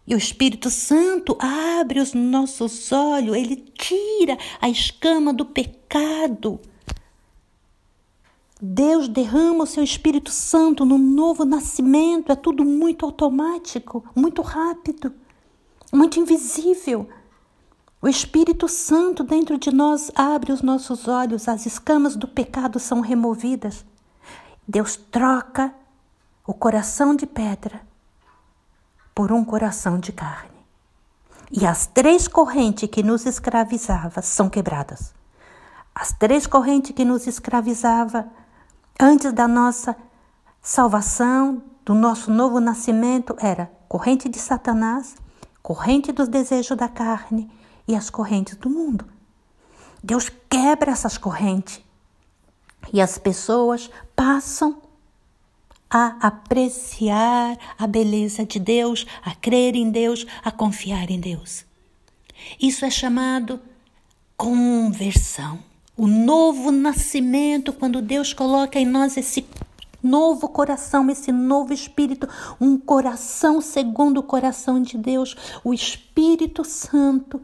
E 0.06 0.14
o 0.14 0.18
Espírito 0.18 0.70
Santo 0.70 1.36
abre 1.38 2.00
os 2.00 2.14
nossos 2.14 2.90
olhos, 2.90 3.36
ele 3.36 3.54
tira 3.56 4.36
a 4.60 4.68
escama 4.68 5.32
do 5.32 5.44
pecado. 5.44 6.58
Deus 8.60 9.08
derrama 9.08 9.64
o 9.64 9.66
seu 9.66 9.84
Espírito 9.84 10.30
Santo 10.30 10.84
no 10.84 10.98
novo 10.98 11.44
nascimento, 11.44 12.32
é 12.32 12.36
tudo 12.36 12.64
muito 12.64 13.06
automático, 13.06 14.04
muito 14.14 14.42
rápido, 14.42 15.14
muito 15.92 16.18
invisível. 16.18 17.08
O 18.02 18.08
Espírito 18.08 18.66
Santo 18.66 19.22
dentro 19.22 19.58
de 19.58 19.70
nós 19.70 20.10
abre 20.14 20.52
os 20.52 20.62
nossos 20.62 21.06
olhos, 21.06 21.46
as 21.46 21.66
escamas 21.66 22.16
do 22.16 22.26
pecado 22.26 22.78
são 22.78 23.00
removidas. 23.00 23.84
Deus 24.66 24.96
troca 24.96 25.74
o 26.46 26.54
coração 26.54 27.14
de 27.14 27.26
pedra 27.26 27.82
por 29.14 29.30
um 29.30 29.44
coração 29.44 29.98
de 29.98 30.12
carne. 30.12 30.48
E 31.52 31.66
as 31.66 31.86
três 31.86 32.26
correntes 32.26 32.88
que 32.88 33.02
nos 33.02 33.26
escravizavam 33.26 34.22
são 34.22 34.48
quebradas. 34.48 35.12
As 35.94 36.10
três 36.10 36.46
correntes 36.46 36.92
que 36.92 37.04
nos 37.04 37.26
escravizavam 37.26 38.30
antes 38.98 39.30
da 39.30 39.46
nossa 39.46 39.94
salvação, 40.62 41.62
do 41.84 41.92
nosso 41.92 42.30
novo 42.30 42.60
nascimento, 42.60 43.36
era 43.38 43.70
corrente 43.88 44.26
de 44.26 44.38
Satanás, 44.38 45.16
corrente 45.62 46.12
dos 46.12 46.28
desejos 46.28 46.78
da 46.78 46.88
carne 46.88 47.59
e 47.90 47.96
as 47.96 48.08
correntes 48.08 48.54
do 48.56 48.70
mundo. 48.70 49.04
Deus 50.02 50.30
quebra 50.48 50.92
essas 50.92 51.18
correntes 51.18 51.80
e 52.92 53.00
as 53.00 53.18
pessoas 53.18 53.90
passam 54.14 54.80
a 55.90 56.16
apreciar 56.20 57.58
a 57.76 57.86
beleza 57.86 58.46
de 58.46 58.60
Deus, 58.60 59.04
a 59.24 59.34
crer 59.34 59.74
em 59.74 59.90
Deus, 59.90 60.24
a 60.44 60.52
confiar 60.52 61.10
em 61.10 61.18
Deus. 61.18 61.64
Isso 62.60 62.84
é 62.84 62.90
chamado 62.90 63.60
conversão. 64.36 65.58
O 65.96 66.06
novo 66.06 66.70
nascimento, 66.70 67.72
quando 67.72 68.00
Deus 68.00 68.32
coloca 68.32 68.78
em 68.78 68.86
nós 68.86 69.16
esse 69.16 69.44
novo 70.02 70.48
coração, 70.48 71.10
esse 71.10 71.30
novo 71.32 71.72
espírito, 71.72 72.28
um 72.60 72.78
coração 72.78 73.60
segundo 73.60 74.18
o 74.18 74.22
coração 74.22 74.80
de 74.80 74.96
Deus, 74.96 75.36
o 75.62 75.74
Espírito 75.74 76.64
Santo. 76.64 77.40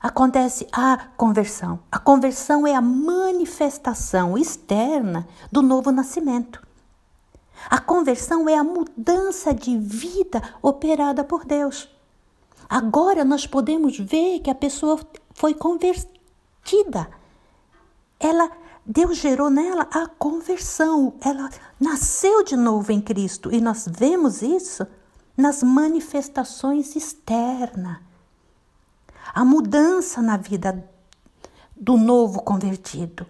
Acontece 0.00 0.66
a 0.72 1.08
conversão. 1.16 1.80
A 1.90 1.98
conversão 1.98 2.66
é 2.66 2.74
a 2.74 2.80
manifestação 2.80 4.38
externa 4.38 5.26
do 5.50 5.60
novo 5.60 5.90
nascimento. 5.90 6.62
A 7.68 7.78
conversão 7.80 8.48
é 8.48 8.56
a 8.56 8.62
mudança 8.62 9.52
de 9.52 9.76
vida 9.76 10.40
operada 10.62 11.24
por 11.24 11.44
Deus. 11.44 11.88
Agora 12.68 13.24
nós 13.24 13.46
podemos 13.46 13.98
ver 13.98 14.40
que 14.40 14.50
a 14.50 14.54
pessoa 14.54 15.00
foi 15.34 15.54
convertida. 15.54 17.08
Ela 18.20 18.50
Deus 18.90 19.18
gerou 19.18 19.50
nela 19.50 19.86
a 19.92 20.06
conversão. 20.06 21.14
Ela 21.20 21.50
nasceu 21.78 22.42
de 22.42 22.56
novo 22.56 22.90
em 22.90 23.00
Cristo 23.00 23.52
e 23.52 23.60
nós 23.60 23.86
vemos 23.86 24.40
isso 24.40 24.86
nas 25.36 25.62
manifestações 25.62 26.96
externas. 26.96 28.07
A 29.32 29.44
mudança 29.44 30.20
na 30.22 30.36
vida 30.36 30.88
do 31.76 31.96
novo 31.96 32.42
convertido. 32.42 33.26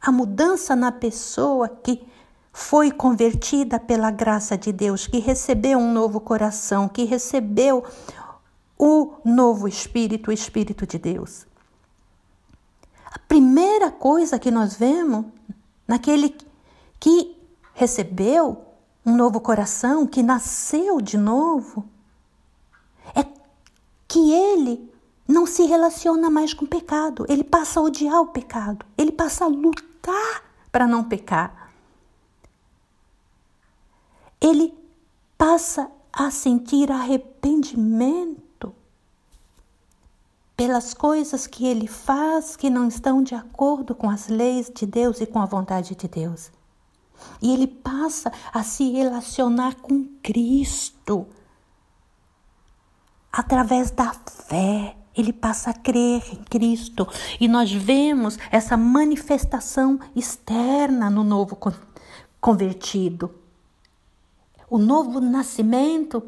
A 0.00 0.12
mudança 0.12 0.76
na 0.76 0.92
pessoa 0.92 1.68
que 1.68 2.06
foi 2.52 2.90
convertida 2.90 3.78
pela 3.78 4.10
graça 4.10 4.56
de 4.56 4.72
Deus, 4.72 5.06
que 5.06 5.18
recebeu 5.18 5.78
um 5.78 5.92
novo 5.92 6.20
coração, 6.20 6.88
que 6.88 7.04
recebeu 7.04 7.84
o 8.78 9.14
novo 9.24 9.68
Espírito, 9.68 10.30
o 10.30 10.32
Espírito 10.32 10.86
de 10.86 10.98
Deus. 10.98 11.46
A 13.10 13.18
primeira 13.18 13.90
coisa 13.90 14.38
que 14.38 14.50
nós 14.50 14.74
vemos 14.74 15.26
naquele 15.86 16.36
que 16.98 17.36
recebeu 17.74 18.64
um 19.04 19.14
novo 19.14 19.40
coração, 19.40 20.06
que 20.06 20.22
nasceu 20.22 21.00
de 21.00 21.16
novo, 21.16 21.84
é 23.14 23.24
que 24.08 24.32
ele 24.32 24.90
não 25.26 25.46
se 25.46 25.64
relaciona 25.64 26.30
mais 26.30 26.54
com 26.54 26.64
o 26.64 26.68
pecado, 26.68 27.26
ele 27.28 27.44
passa 27.44 27.80
a 27.80 27.82
odiar 27.82 28.20
o 28.20 28.28
pecado, 28.28 28.84
ele 28.96 29.12
passa 29.12 29.44
a 29.44 29.48
lutar 29.48 30.42
para 30.70 30.86
não 30.86 31.04
pecar 31.04 31.66
ele 34.40 34.74
passa 35.36 35.90
a 36.12 36.30
sentir 36.30 36.90
arrependimento 36.90 38.74
pelas 40.56 40.94
coisas 40.94 41.46
que 41.46 41.66
ele 41.66 41.86
faz 41.86 42.56
que 42.56 42.70
não 42.70 42.88
estão 42.88 43.22
de 43.22 43.34
acordo 43.34 43.94
com 43.94 44.08
as 44.08 44.28
leis 44.28 44.70
de 44.74 44.86
Deus 44.86 45.20
e 45.20 45.26
com 45.26 45.38
a 45.38 45.46
vontade 45.46 45.94
de 45.94 46.08
Deus. 46.08 46.50
E 47.42 47.52
ele 47.52 47.66
passa 47.66 48.32
a 48.52 48.62
se 48.62 48.90
relacionar 48.90 49.76
com 49.76 50.04
Cristo 50.22 51.26
através 53.30 53.90
da 53.90 54.12
fé. 54.12 54.96
Ele 55.16 55.32
passa 55.32 55.70
a 55.70 55.74
crer 55.74 56.22
em 56.32 56.44
Cristo 56.44 57.08
e 57.40 57.48
nós 57.48 57.72
vemos 57.72 58.38
essa 58.50 58.76
manifestação 58.76 59.98
externa 60.14 61.08
no 61.08 61.24
novo 61.24 61.58
convertido. 62.40 63.34
O 64.68 64.78
novo 64.78 65.20
nascimento 65.20 66.22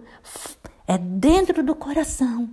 é 0.87 0.97
dentro 0.97 1.63
do 1.63 1.75
coração. 1.75 2.49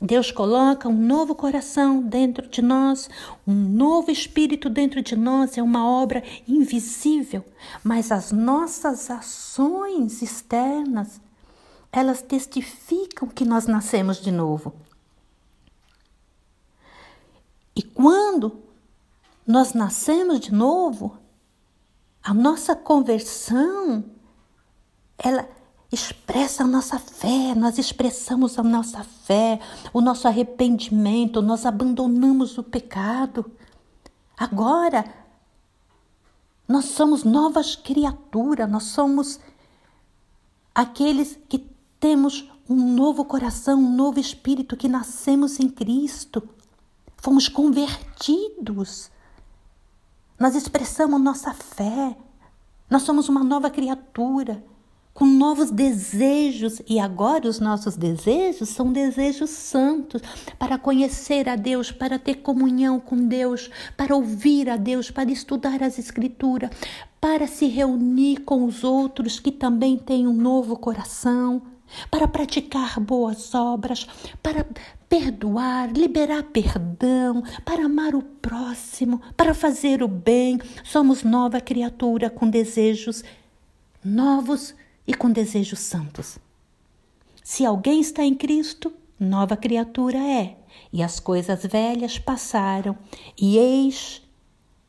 Deus 0.00 0.30
coloca 0.30 0.88
um 0.88 0.94
novo 0.94 1.34
coração 1.34 2.02
dentro 2.02 2.46
de 2.48 2.60
nós, 2.60 3.08
um 3.46 3.54
novo 3.54 4.10
espírito 4.10 4.68
dentro 4.68 5.02
de 5.02 5.16
nós, 5.16 5.56
é 5.56 5.62
uma 5.62 5.88
obra 5.88 6.22
invisível, 6.46 7.42
mas 7.82 8.12
as 8.12 8.30
nossas 8.30 9.10
ações 9.10 10.20
externas, 10.20 11.18
elas 11.90 12.20
testificam 12.20 13.26
que 13.26 13.44
nós 13.44 13.66
nascemos 13.66 14.20
de 14.20 14.30
novo. 14.30 14.74
E 17.76 17.82
quando 17.82 18.62
nós 19.46 19.74
nascemos 19.74 20.40
de 20.40 20.52
novo, 20.52 21.18
a 22.22 22.32
nossa 22.32 22.74
conversão 22.74 24.02
ela 25.18 25.48
expressa 25.92 26.64
a 26.64 26.66
nossa 26.66 26.98
fé, 26.98 27.54
nós 27.54 27.78
expressamos 27.78 28.58
a 28.58 28.62
nossa 28.62 29.04
fé, 29.04 29.60
o 29.92 30.00
nosso 30.00 30.26
arrependimento, 30.26 31.40
nós 31.40 31.64
abandonamos 31.64 32.58
o 32.58 32.62
pecado. 32.62 33.50
Agora, 34.36 35.04
nós 36.66 36.86
somos 36.86 37.22
novas 37.24 37.76
criaturas, 37.76 38.68
nós 38.68 38.84
somos 38.84 39.38
aqueles 40.74 41.38
que 41.48 41.58
temos 42.00 42.50
um 42.68 42.94
novo 42.94 43.24
coração, 43.24 43.78
um 43.78 43.94
novo 43.94 44.18
espírito, 44.18 44.76
que 44.76 44.88
nascemos 44.88 45.60
em 45.60 45.68
Cristo, 45.68 46.46
fomos 47.16 47.48
convertidos. 47.48 49.10
Nós 50.38 50.54
expressamos 50.54 51.20
nossa 51.20 51.52
fé, 51.54 52.16
nós 52.90 53.02
somos 53.02 53.28
uma 53.28 53.42
nova 53.42 53.70
criatura 53.70 54.62
com 55.16 55.24
novos 55.24 55.70
desejos, 55.70 56.82
e 56.86 57.00
agora 57.00 57.48
os 57.48 57.58
nossos 57.58 57.96
desejos 57.96 58.68
são 58.68 58.92
desejos 58.92 59.48
santos 59.48 60.20
para 60.58 60.76
conhecer 60.76 61.48
a 61.48 61.56
Deus, 61.56 61.90
para 61.90 62.18
ter 62.18 62.42
comunhão 62.42 63.00
com 63.00 63.16
Deus, 63.26 63.70
para 63.96 64.14
ouvir 64.14 64.68
a 64.68 64.76
Deus, 64.76 65.10
para 65.10 65.30
estudar 65.32 65.82
as 65.82 65.98
Escrituras, 65.98 66.68
para 67.18 67.46
se 67.46 67.66
reunir 67.66 68.42
com 68.42 68.66
os 68.66 68.84
outros 68.84 69.40
que 69.40 69.50
também 69.50 69.96
têm 69.96 70.26
um 70.26 70.34
novo 70.34 70.76
coração, 70.76 71.62
para 72.10 72.28
praticar 72.28 72.98
boas 73.00 73.54
obras, 73.54 74.06
para 74.42 74.66
perdoar, 75.08 75.92
liberar 75.92 76.42
perdão, 76.44 77.42
para 77.64 77.84
amar 77.84 78.14
o 78.14 78.22
próximo, 78.22 79.20
para 79.36 79.54
fazer 79.54 80.02
o 80.02 80.08
bem. 80.08 80.58
Somos 80.84 81.22
nova 81.22 81.60
criatura 81.60 82.28
com 82.30 82.48
desejos 82.48 83.22
novos 84.04 84.74
e 85.06 85.14
com 85.14 85.30
desejos 85.30 85.80
santos. 85.80 86.38
Se 87.42 87.64
alguém 87.64 88.00
está 88.00 88.24
em 88.24 88.34
Cristo, 88.34 88.92
nova 89.18 89.56
criatura 89.56 90.18
é, 90.18 90.56
e 90.92 91.02
as 91.02 91.20
coisas 91.20 91.64
velhas 91.64 92.18
passaram, 92.18 92.96
e 93.40 93.56
eis 93.56 94.22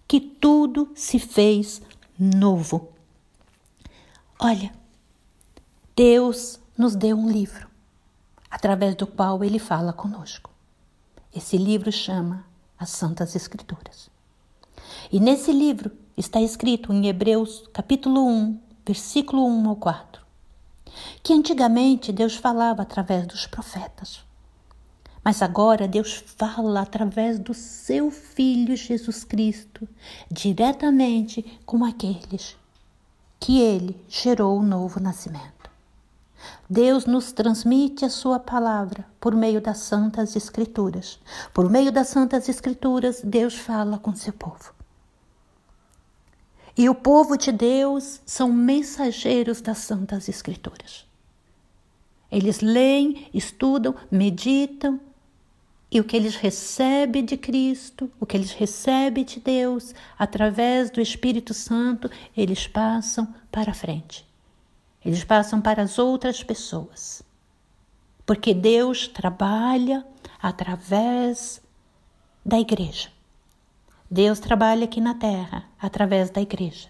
que 0.08 0.20
tudo 0.20 0.90
se 0.96 1.20
fez 1.20 1.82
novo. 2.18 2.90
Olha, 4.40 4.72
Deus 5.96 6.60
nos 6.78 6.96
deu 6.96 7.18
um 7.18 7.30
livro, 7.30 7.68
através 8.52 8.96
do 8.96 9.08
qual 9.08 9.44
ele 9.44 9.58
fala 9.58 9.92
conosco. 9.92 10.52
Esse 11.36 11.58
livro 11.58 11.92
chama 11.92 12.46
as 12.78 12.90
Santas 12.90 13.36
Escrituras. 13.36 14.10
E 15.12 15.20
nesse 15.20 15.52
livro 15.52 15.92
está 16.16 16.40
escrito 16.40 16.94
em 16.94 17.08
Hebreus, 17.08 17.68
capítulo 17.74 18.26
1, 18.26 18.60
versículo 18.86 19.46
1 19.46 19.70
ao 19.70 19.76
4, 19.76 20.22
que 21.24 21.34
antigamente 21.34 22.12
Deus 22.12 22.36
falava 22.36 22.84
através 22.84 23.26
dos 23.26 23.48
profetas. 23.48 24.24
Mas 25.24 25.42
agora 25.42 25.88
Deus 25.88 26.24
fala 26.38 26.82
através 26.82 27.38
do 27.40 27.54
seu 27.54 28.10
Filho 28.12 28.78
Jesus 28.78 29.24
Cristo, 29.24 29.88
diretamente 30.32 31.60
com 31.66 31.84
aqueles 31.84 32.56
que 33.40 33.60
ele 33.60 34.00
gerou 34.08 34.60
o 34.60 34.64
novo 34.64 35.00
nascimento. 35.00 35.57
Deus 36.70 37.06
nos 37.06 37.32
transmite 37.32 38.04
a 38.04 38.10
Sua 38.10 38.40
palavra 38.40 39.06
por 39.22 39.34
meio 39.34 39.62
das 39.62 39.78
Santas 39.78 40.36
Escrituras. 40.36 41.18
Por 41.54 41.70
meio 41.70 41.92
das 41.92 42.10
Santas 42.10 42.50
Escrituras, 42.50 43.22
Deus 43.24 43.56
fala 43.56 43.98
com 43.98 44.14
seu 44.14 44.34
povo. 44.34 44.74
E 46.78 46.90
o 46.90 46.94
povo 46.94 47.38
de 47.38 47.52
Deus 47.52 48.22
são 48.26 48.52
mensageiros 48.52 49.62
das 49.62 49.78
Santas 49.80 50.28
Escrituras. 50.28 51.06
Eles 52.30 52.60
leem, 52.60 53.30
estudam, 53.34 53.96
meditam, 54.12 55.00
e 55.90 56.02
o 56.02 56.04
que 56.04 56.18
eles 56.18 56.36
recebem 56.36 57.24
de 57.24 57.38
Cristo, 57.38 58.12
o 58.20 58.26
que 58.26 58.36
eles 58.36 58.52
recebem 58.52 59.24
de 59.24 59.40
Deus, 59.40 59.96
através 60.20 60.90
do 60.90 61.00
Espírito 61.00 61.54
Santo, 61.54 62.12
eles 62.36 62.68
passam 62.68 63.34
para 63.50 63.74
frente. 63.74 64.27
Eles 65.04 65.24
passam 65.24 65.62
para 65.62 65.82
as 65.84 65.98
outras 66.00 66.44
pessoas. 66.44 67.24
Porque 68.26 68.54
Deus 68.54 69.08
trabalha 69.08 70.06
através 70.42 71.62
da 72.46 72.60
igreja. 72.60 73.10
Deus 74.10 74.40
trabalha 74.40 74.86
aqui 74.86 75.02
na 75.02 75.16
terra 75.16 75.66
através 75.80 76.30
da 76.30 76.42
igreja. 76.42 76.90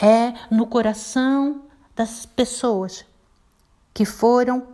É 0.00 0.34
no 0.50 0.66
coração 0.66 1.62
das 1.94 2.24
pessoas 2.24 3.04
que 3.92 4.04
foram 4.04 4.66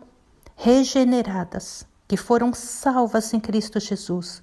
regeneradas, 0.57 1.87
que 2.07 2.17
foram 2.17 2.53
salvas 2.53 3.33
em 3.35 3.41
Cristo 3.41 3.81
Jesus, 3.81 4.43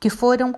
que 0.00 0.08
foram 0.08 0.54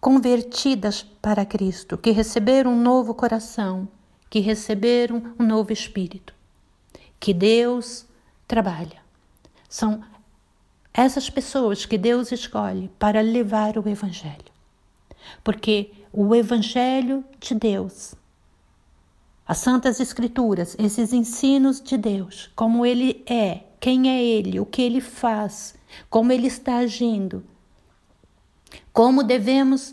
convertidas 0.00 1.02
para 1.02 1.44
Cristo, 1.44 1.98
que 1.98 2.10
receberam 2.10 2.72
um 2.72 2.80
novo 2.80 3.14
coração, 3.14 3.88
que 4.34 4.40
receberam 4.40 5.32
um 5.38 5.46
novo 5.46 5.72
espírito, 5.72 6.34
que 7.20 7.32
Deus 7.32 8.04
trabalha. 8.48 9.00
São 9.68 10.02
essas 10.92 11.30
pessoas 11.30 11.86
que 11.86 11.96
Deus 11.96 12.32
escolhe 12.32 12.90
para 12.98 13.20
levar 13.20 13.78
o 13.78 13.88
Evangelho. 13.88 14.52
Porque 15.44 15.92
o 16.12 16.34
Evangelho 16.34 17.24
de 17.38 17.54
Deus 17.54 18.16
as 19.46 19.58
Santas 19.58 20.00
Escrituras, 20.00 20.74
esses 20.80 21.12
ensinos 21.12 21.80
de 21.80 21.96
Deus, 21.96 22.50
como 22.56 22.84
Ele 22.84 23.22
é, 23.28 23.60
quem 23.78 24.10
é 24.10 24.20
Ele, 24.20 24.58
o 24.58 24.66
que 24.66 24.82
Ele 24.82 25.00
faz, 25.00 25.76
como 26.10 26.32
Ele 26.32 26.48
está 26.48 26.78
agindo, 26.78 27.44
como 28.92 29.22
devemos 29.22 29.92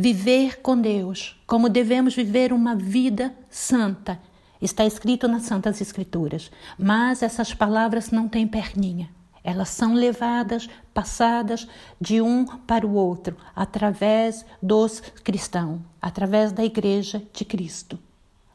viver 0.00 0.60
com 0.60 0.80
Deus, 0.80 1.36
como 1.44 1.68
devemos 1.68 2.14
viver 2.14 2.52
uma 2.52 2.76
vida 2.76 3.34
santa. 3.50 4.20
Está 4.62 4.86
escrito 4.86 5.26
nas 5.26 5.42
Santas 5.42 5.80
Escrituras, 5.80 6.52
mas 6.78 7.20
essas 7.20 7.52
palavras 7.52 8.12
não 8.12 8.28
têm 8.28 8.46
perninha. 8.46 9.10
Elas 9.42 9.70
são 9.70 9.94
levadas, 9.94 10.68
passadas 10.94 11.66
de 12.00 12.20
um 12.20 12.44
para 12.44 12.86
o 12.86 12.94
outro, 12.94 13.36
através 13.56 14.44
dos 14.62 15.00
cristãos, 15.00 15.80
através 16.00 16.52
da 16.52 16.64
Igreja 16.64 17.20
de 17.32 17.44
Cristo. 17.44 17.98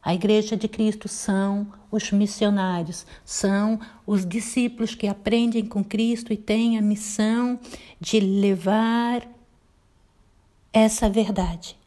A 0.02 0.14
Igreja 0.14 0.56
de 0.56 0.68
Cristo 0.68 1.08
são 1.08 1.66
os 1.90 2.10
missionários, 2.10 3.06
são 3.24 3.80
os 4.06 4.26
discípulos 4.26 4.94
que 4.94 5.06
aprendem 5.06 5.64
com 5.66 5.82
Cristo 5.82 6.32
e 6.32 6.36
têm 6.36 6.78
a 6.78 6.82
missão 6.82 7.58
de 8.00 8.20
levar 8.20 9.26
essa 10.74 11.08
verdade, 11.08 11.78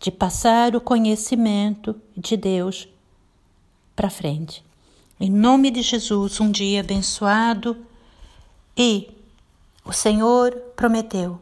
de 0.00 0.10
passar 0.10 0.74
o 0.74 0.80
conhecimento 0.80 1.94
de 2.16 2.34
Deus 2.34 2.88
para 3.94 4.08
frente. 4.08 4.64
Em 5.20 5.30
nome 5.30 5.70
de 5.70 5.82
Jesus, 5.82 6.40
um 6.40 6.50
dia 6.50 6.80
abençoado 6.80 7.76
e 8.74 9.14
o 9.84 9.92
Senhor 9.92 10.52
prometeu 10.74 11.38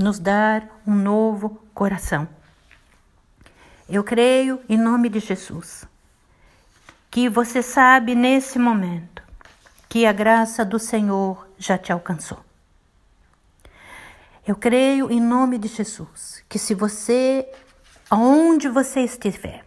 nos 0.00 0.18
dar 0.18 0.80
um 0.86 0.94
novo 0.94 1.60
coração. 1.74 2.26
Eu 3.86 4.02
creio 4.02 4.58
em 4.70 4.78
nome 4.78 5.10
de 5.10 5.20
Jesus 5.20 5.84
que 7.10 7.28
você 7.28 7.62
sabe 7.62 8.14
nesse 8.14 8.58
momento 8.58 9.22
que 9.86 10.06
a 10.06 10.12
graça 10.12 10.64
do 10.64 10.78
Senhor 10.78 11.46
já 11.58 11.76
te 11.76 11.92
alcançou. 11.92 12.42
Eu 14.46 14.56
creio 14.56 15.08
em 15.08 15.20
nome 15.20 15.56
de 15.56 15.68
Jesus 15.68 16.44
que 16.48 16.58
se 16.58 16.74
você, 16.74 17.48
aonde 18.10 18.68
você 18.68 19.00
estiver, 19.00 19.64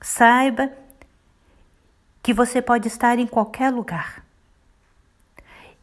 saiba 0.00 0.70
que 2.22 2.32
você 2.32 2.62
pode 2.62 2.86
estar 2.86 3.18
em 3.18 3.26
qualquer 3.26 3.70
lugar 3.70 4.24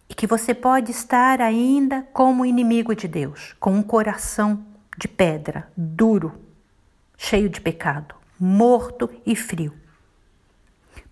e 0.09 0.13
que 0.13 0.25
você 0.25 0.53
pode 0.53 0.91
estar 0.91 1.41
ainda 1.41 2.03
como 2.13 2.45
inimigo 2.45 2.95
de 2.95 3.07
Deus, 3.07 3.53
com 3.59 3.73
um 3.73 3.83
coração 3.83 4.65
de 4.97 5.09
pedra, 5.09 5.69
duro, 5.75 6.39
cheio 7.17 7.49
de 7.49 7.59
pecado, 7.59 8.15
morto 8.39 9.09
e 9.25 9.35
frio. 9.35 9.73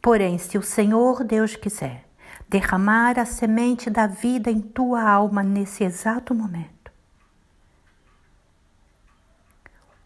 Porém, 0.01 0.37
se 0.37 0.57
o 0.57 0.61
Senhor 0.61 1.23
Deus 1.23 1.55
quiser 1.55 2.07
derramar 2.47 3.19
a 3.19 3.25
semente 3.25 3.89
da 3.89 4.07
vida 4.07 4.49
em 4.51 4.61
tua 4.61 5.01
alma 5.01 5.43
nesse 5.43 5.83
exato 5.83 6.33
momento, 6.35 6.82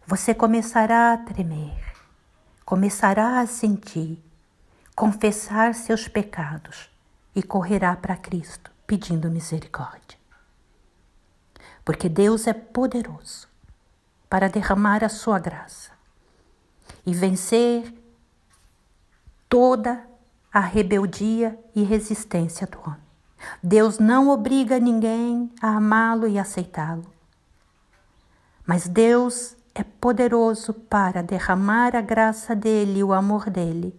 você 0.08 0.32
começará 0.32 1.12
a 1.12 1.18
tremer, 1.18 1.76
começará 2.64 3.40
a 3.40 3.46
sentir, 3.46 4.18
confessar 4.96 5.74
seus 5.74 6.08
pecados 6.08 6.88
e 7.36 7.42
correrá 7.42 7.94
para 7.94 8.16
Cristo 8.16 8.70
pedindo 8.86 9.30
misericórdia. 9.30 10.18
Porque 11.84 12.08
Deus 12.08 12.46
é 12.46 12.54
poderoso 12.54 13.46
para 14.30 14.48
derramar 14.48 15.04
a 15.04 15.10
sua 15.10 15.38
graça 15.38 15.90
e 17.04 17.12
vencer 17.12 17.92
toda 19.46 20.08
a 20.50 20.60
rebeldia 20.60 21.62
e 21.74 21.82
resistência 21.82 22.66
do 22.66 22.80
homem. 22.80 23.06
Deus 23.62 23.98
não 23.98 24.30
obriga 24.30 24.80
ninguém 24.80 25.52
a 25.60 25.76
amá-lo 25.76 26.26
e 26.26 26.38
aceitá-lo. 26.38 27.12
Mas 28.66 28.88
Deus 28.88 29.57
é 29.80 29.84
poderoso 29.84 30.74
para 30.74 31.22
derramar 31.22 31.94
a 31.94 32.00
graça 32.00 32.54
dele 32.54 32.98
e 32.98 33.04
o 33.04 33.12
amor 33.12 33.48
dele 33.48 33.98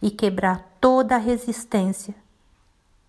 e 0.00 0.10
quebrar 0.10 0.76
toda 0.80 1.16
a 1.16 1.18
resistência 1.18 2.14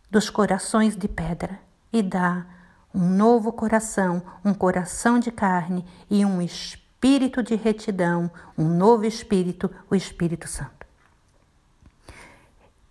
dos 0.09 0.29
corações 0.29 0.95
de 0.95 1.07
pedra 1.07 1.59
e 1.93 2.01
dar 2.01 2.47
um 2.93 3.07
novo 3.07 3.51
coração, 3.51 4.23
um 4.43 4.53
coração 4.53 5.19
de 5.19 5.31
carne 5.31 5.85
e 6.09 6.25
um 6.25 6.41
espírito 6.41 7.43
de 7.43 7.55
retidão, 7.55 8.31
um 8.57 8.67
novo 8.67 9.05
espírito, 9.05 9.69
o 9.89 9.93
Espírito 9.93 10.47
Santo. 10.47 10.87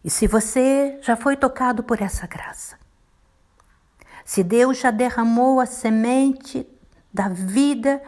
E 0.05 0.11
se 0.11 0.29
você 0.29 1.01
já 1.03 1.17
foi 1.17 1.37
tocado 1.37 1.83
por 1.83 2.01
essa 2.01 2.29
graça, 2.29 2.79
se 4.25 4.45
Deus 4.45 4.79
já 4.79 4.93
derramou 4.93 5.59
a 5.59 5.67
semente 5.67 6.65
da 7.12 7.29
vida 7.29 8.01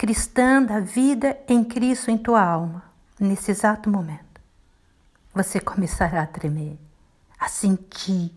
cristã, 0.00 0.62
da 0.62 0.80
vida 0.80 1.38
em 1.46 1.62
Cristo 1.62 2.10
em 2.10 2.16
tua 2.16 2.42
alma, 2.42 2.82
nesse 3.18 3.50
exato 3.50 3.90
momento, 3.90 4.40
você 5.34 5.60
começará 5.60 6.22
a 6.22 6.26
tremer, 6.26 6.78
a 7.38 7.48
sentir 7.48 8.32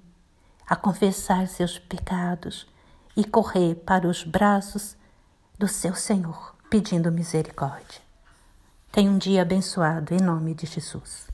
a 0.68 0.76
confessar 0.76 1.48
seus 1.48 1.80
pecados 1.80 2.68
e 3.16 3.24
correr 3.24 3.76
para 3.76 4.10
os 4.10 4.26
braços 4.26 4.98
do 5.58 5.70
seu 5.70 5.96
Senhor, 5.96 6.54
pedindo 6.70 7.10
misericórdia. 7.10 8.02
Tenha 8.92 9.10
um 9.10 9.18
dia 9.18 9.42
abençoado 9.42 10.14
em 10.14 10.20
nome 10.20 10.54
de 10.54 10.66
Jesus. 10.66 11.33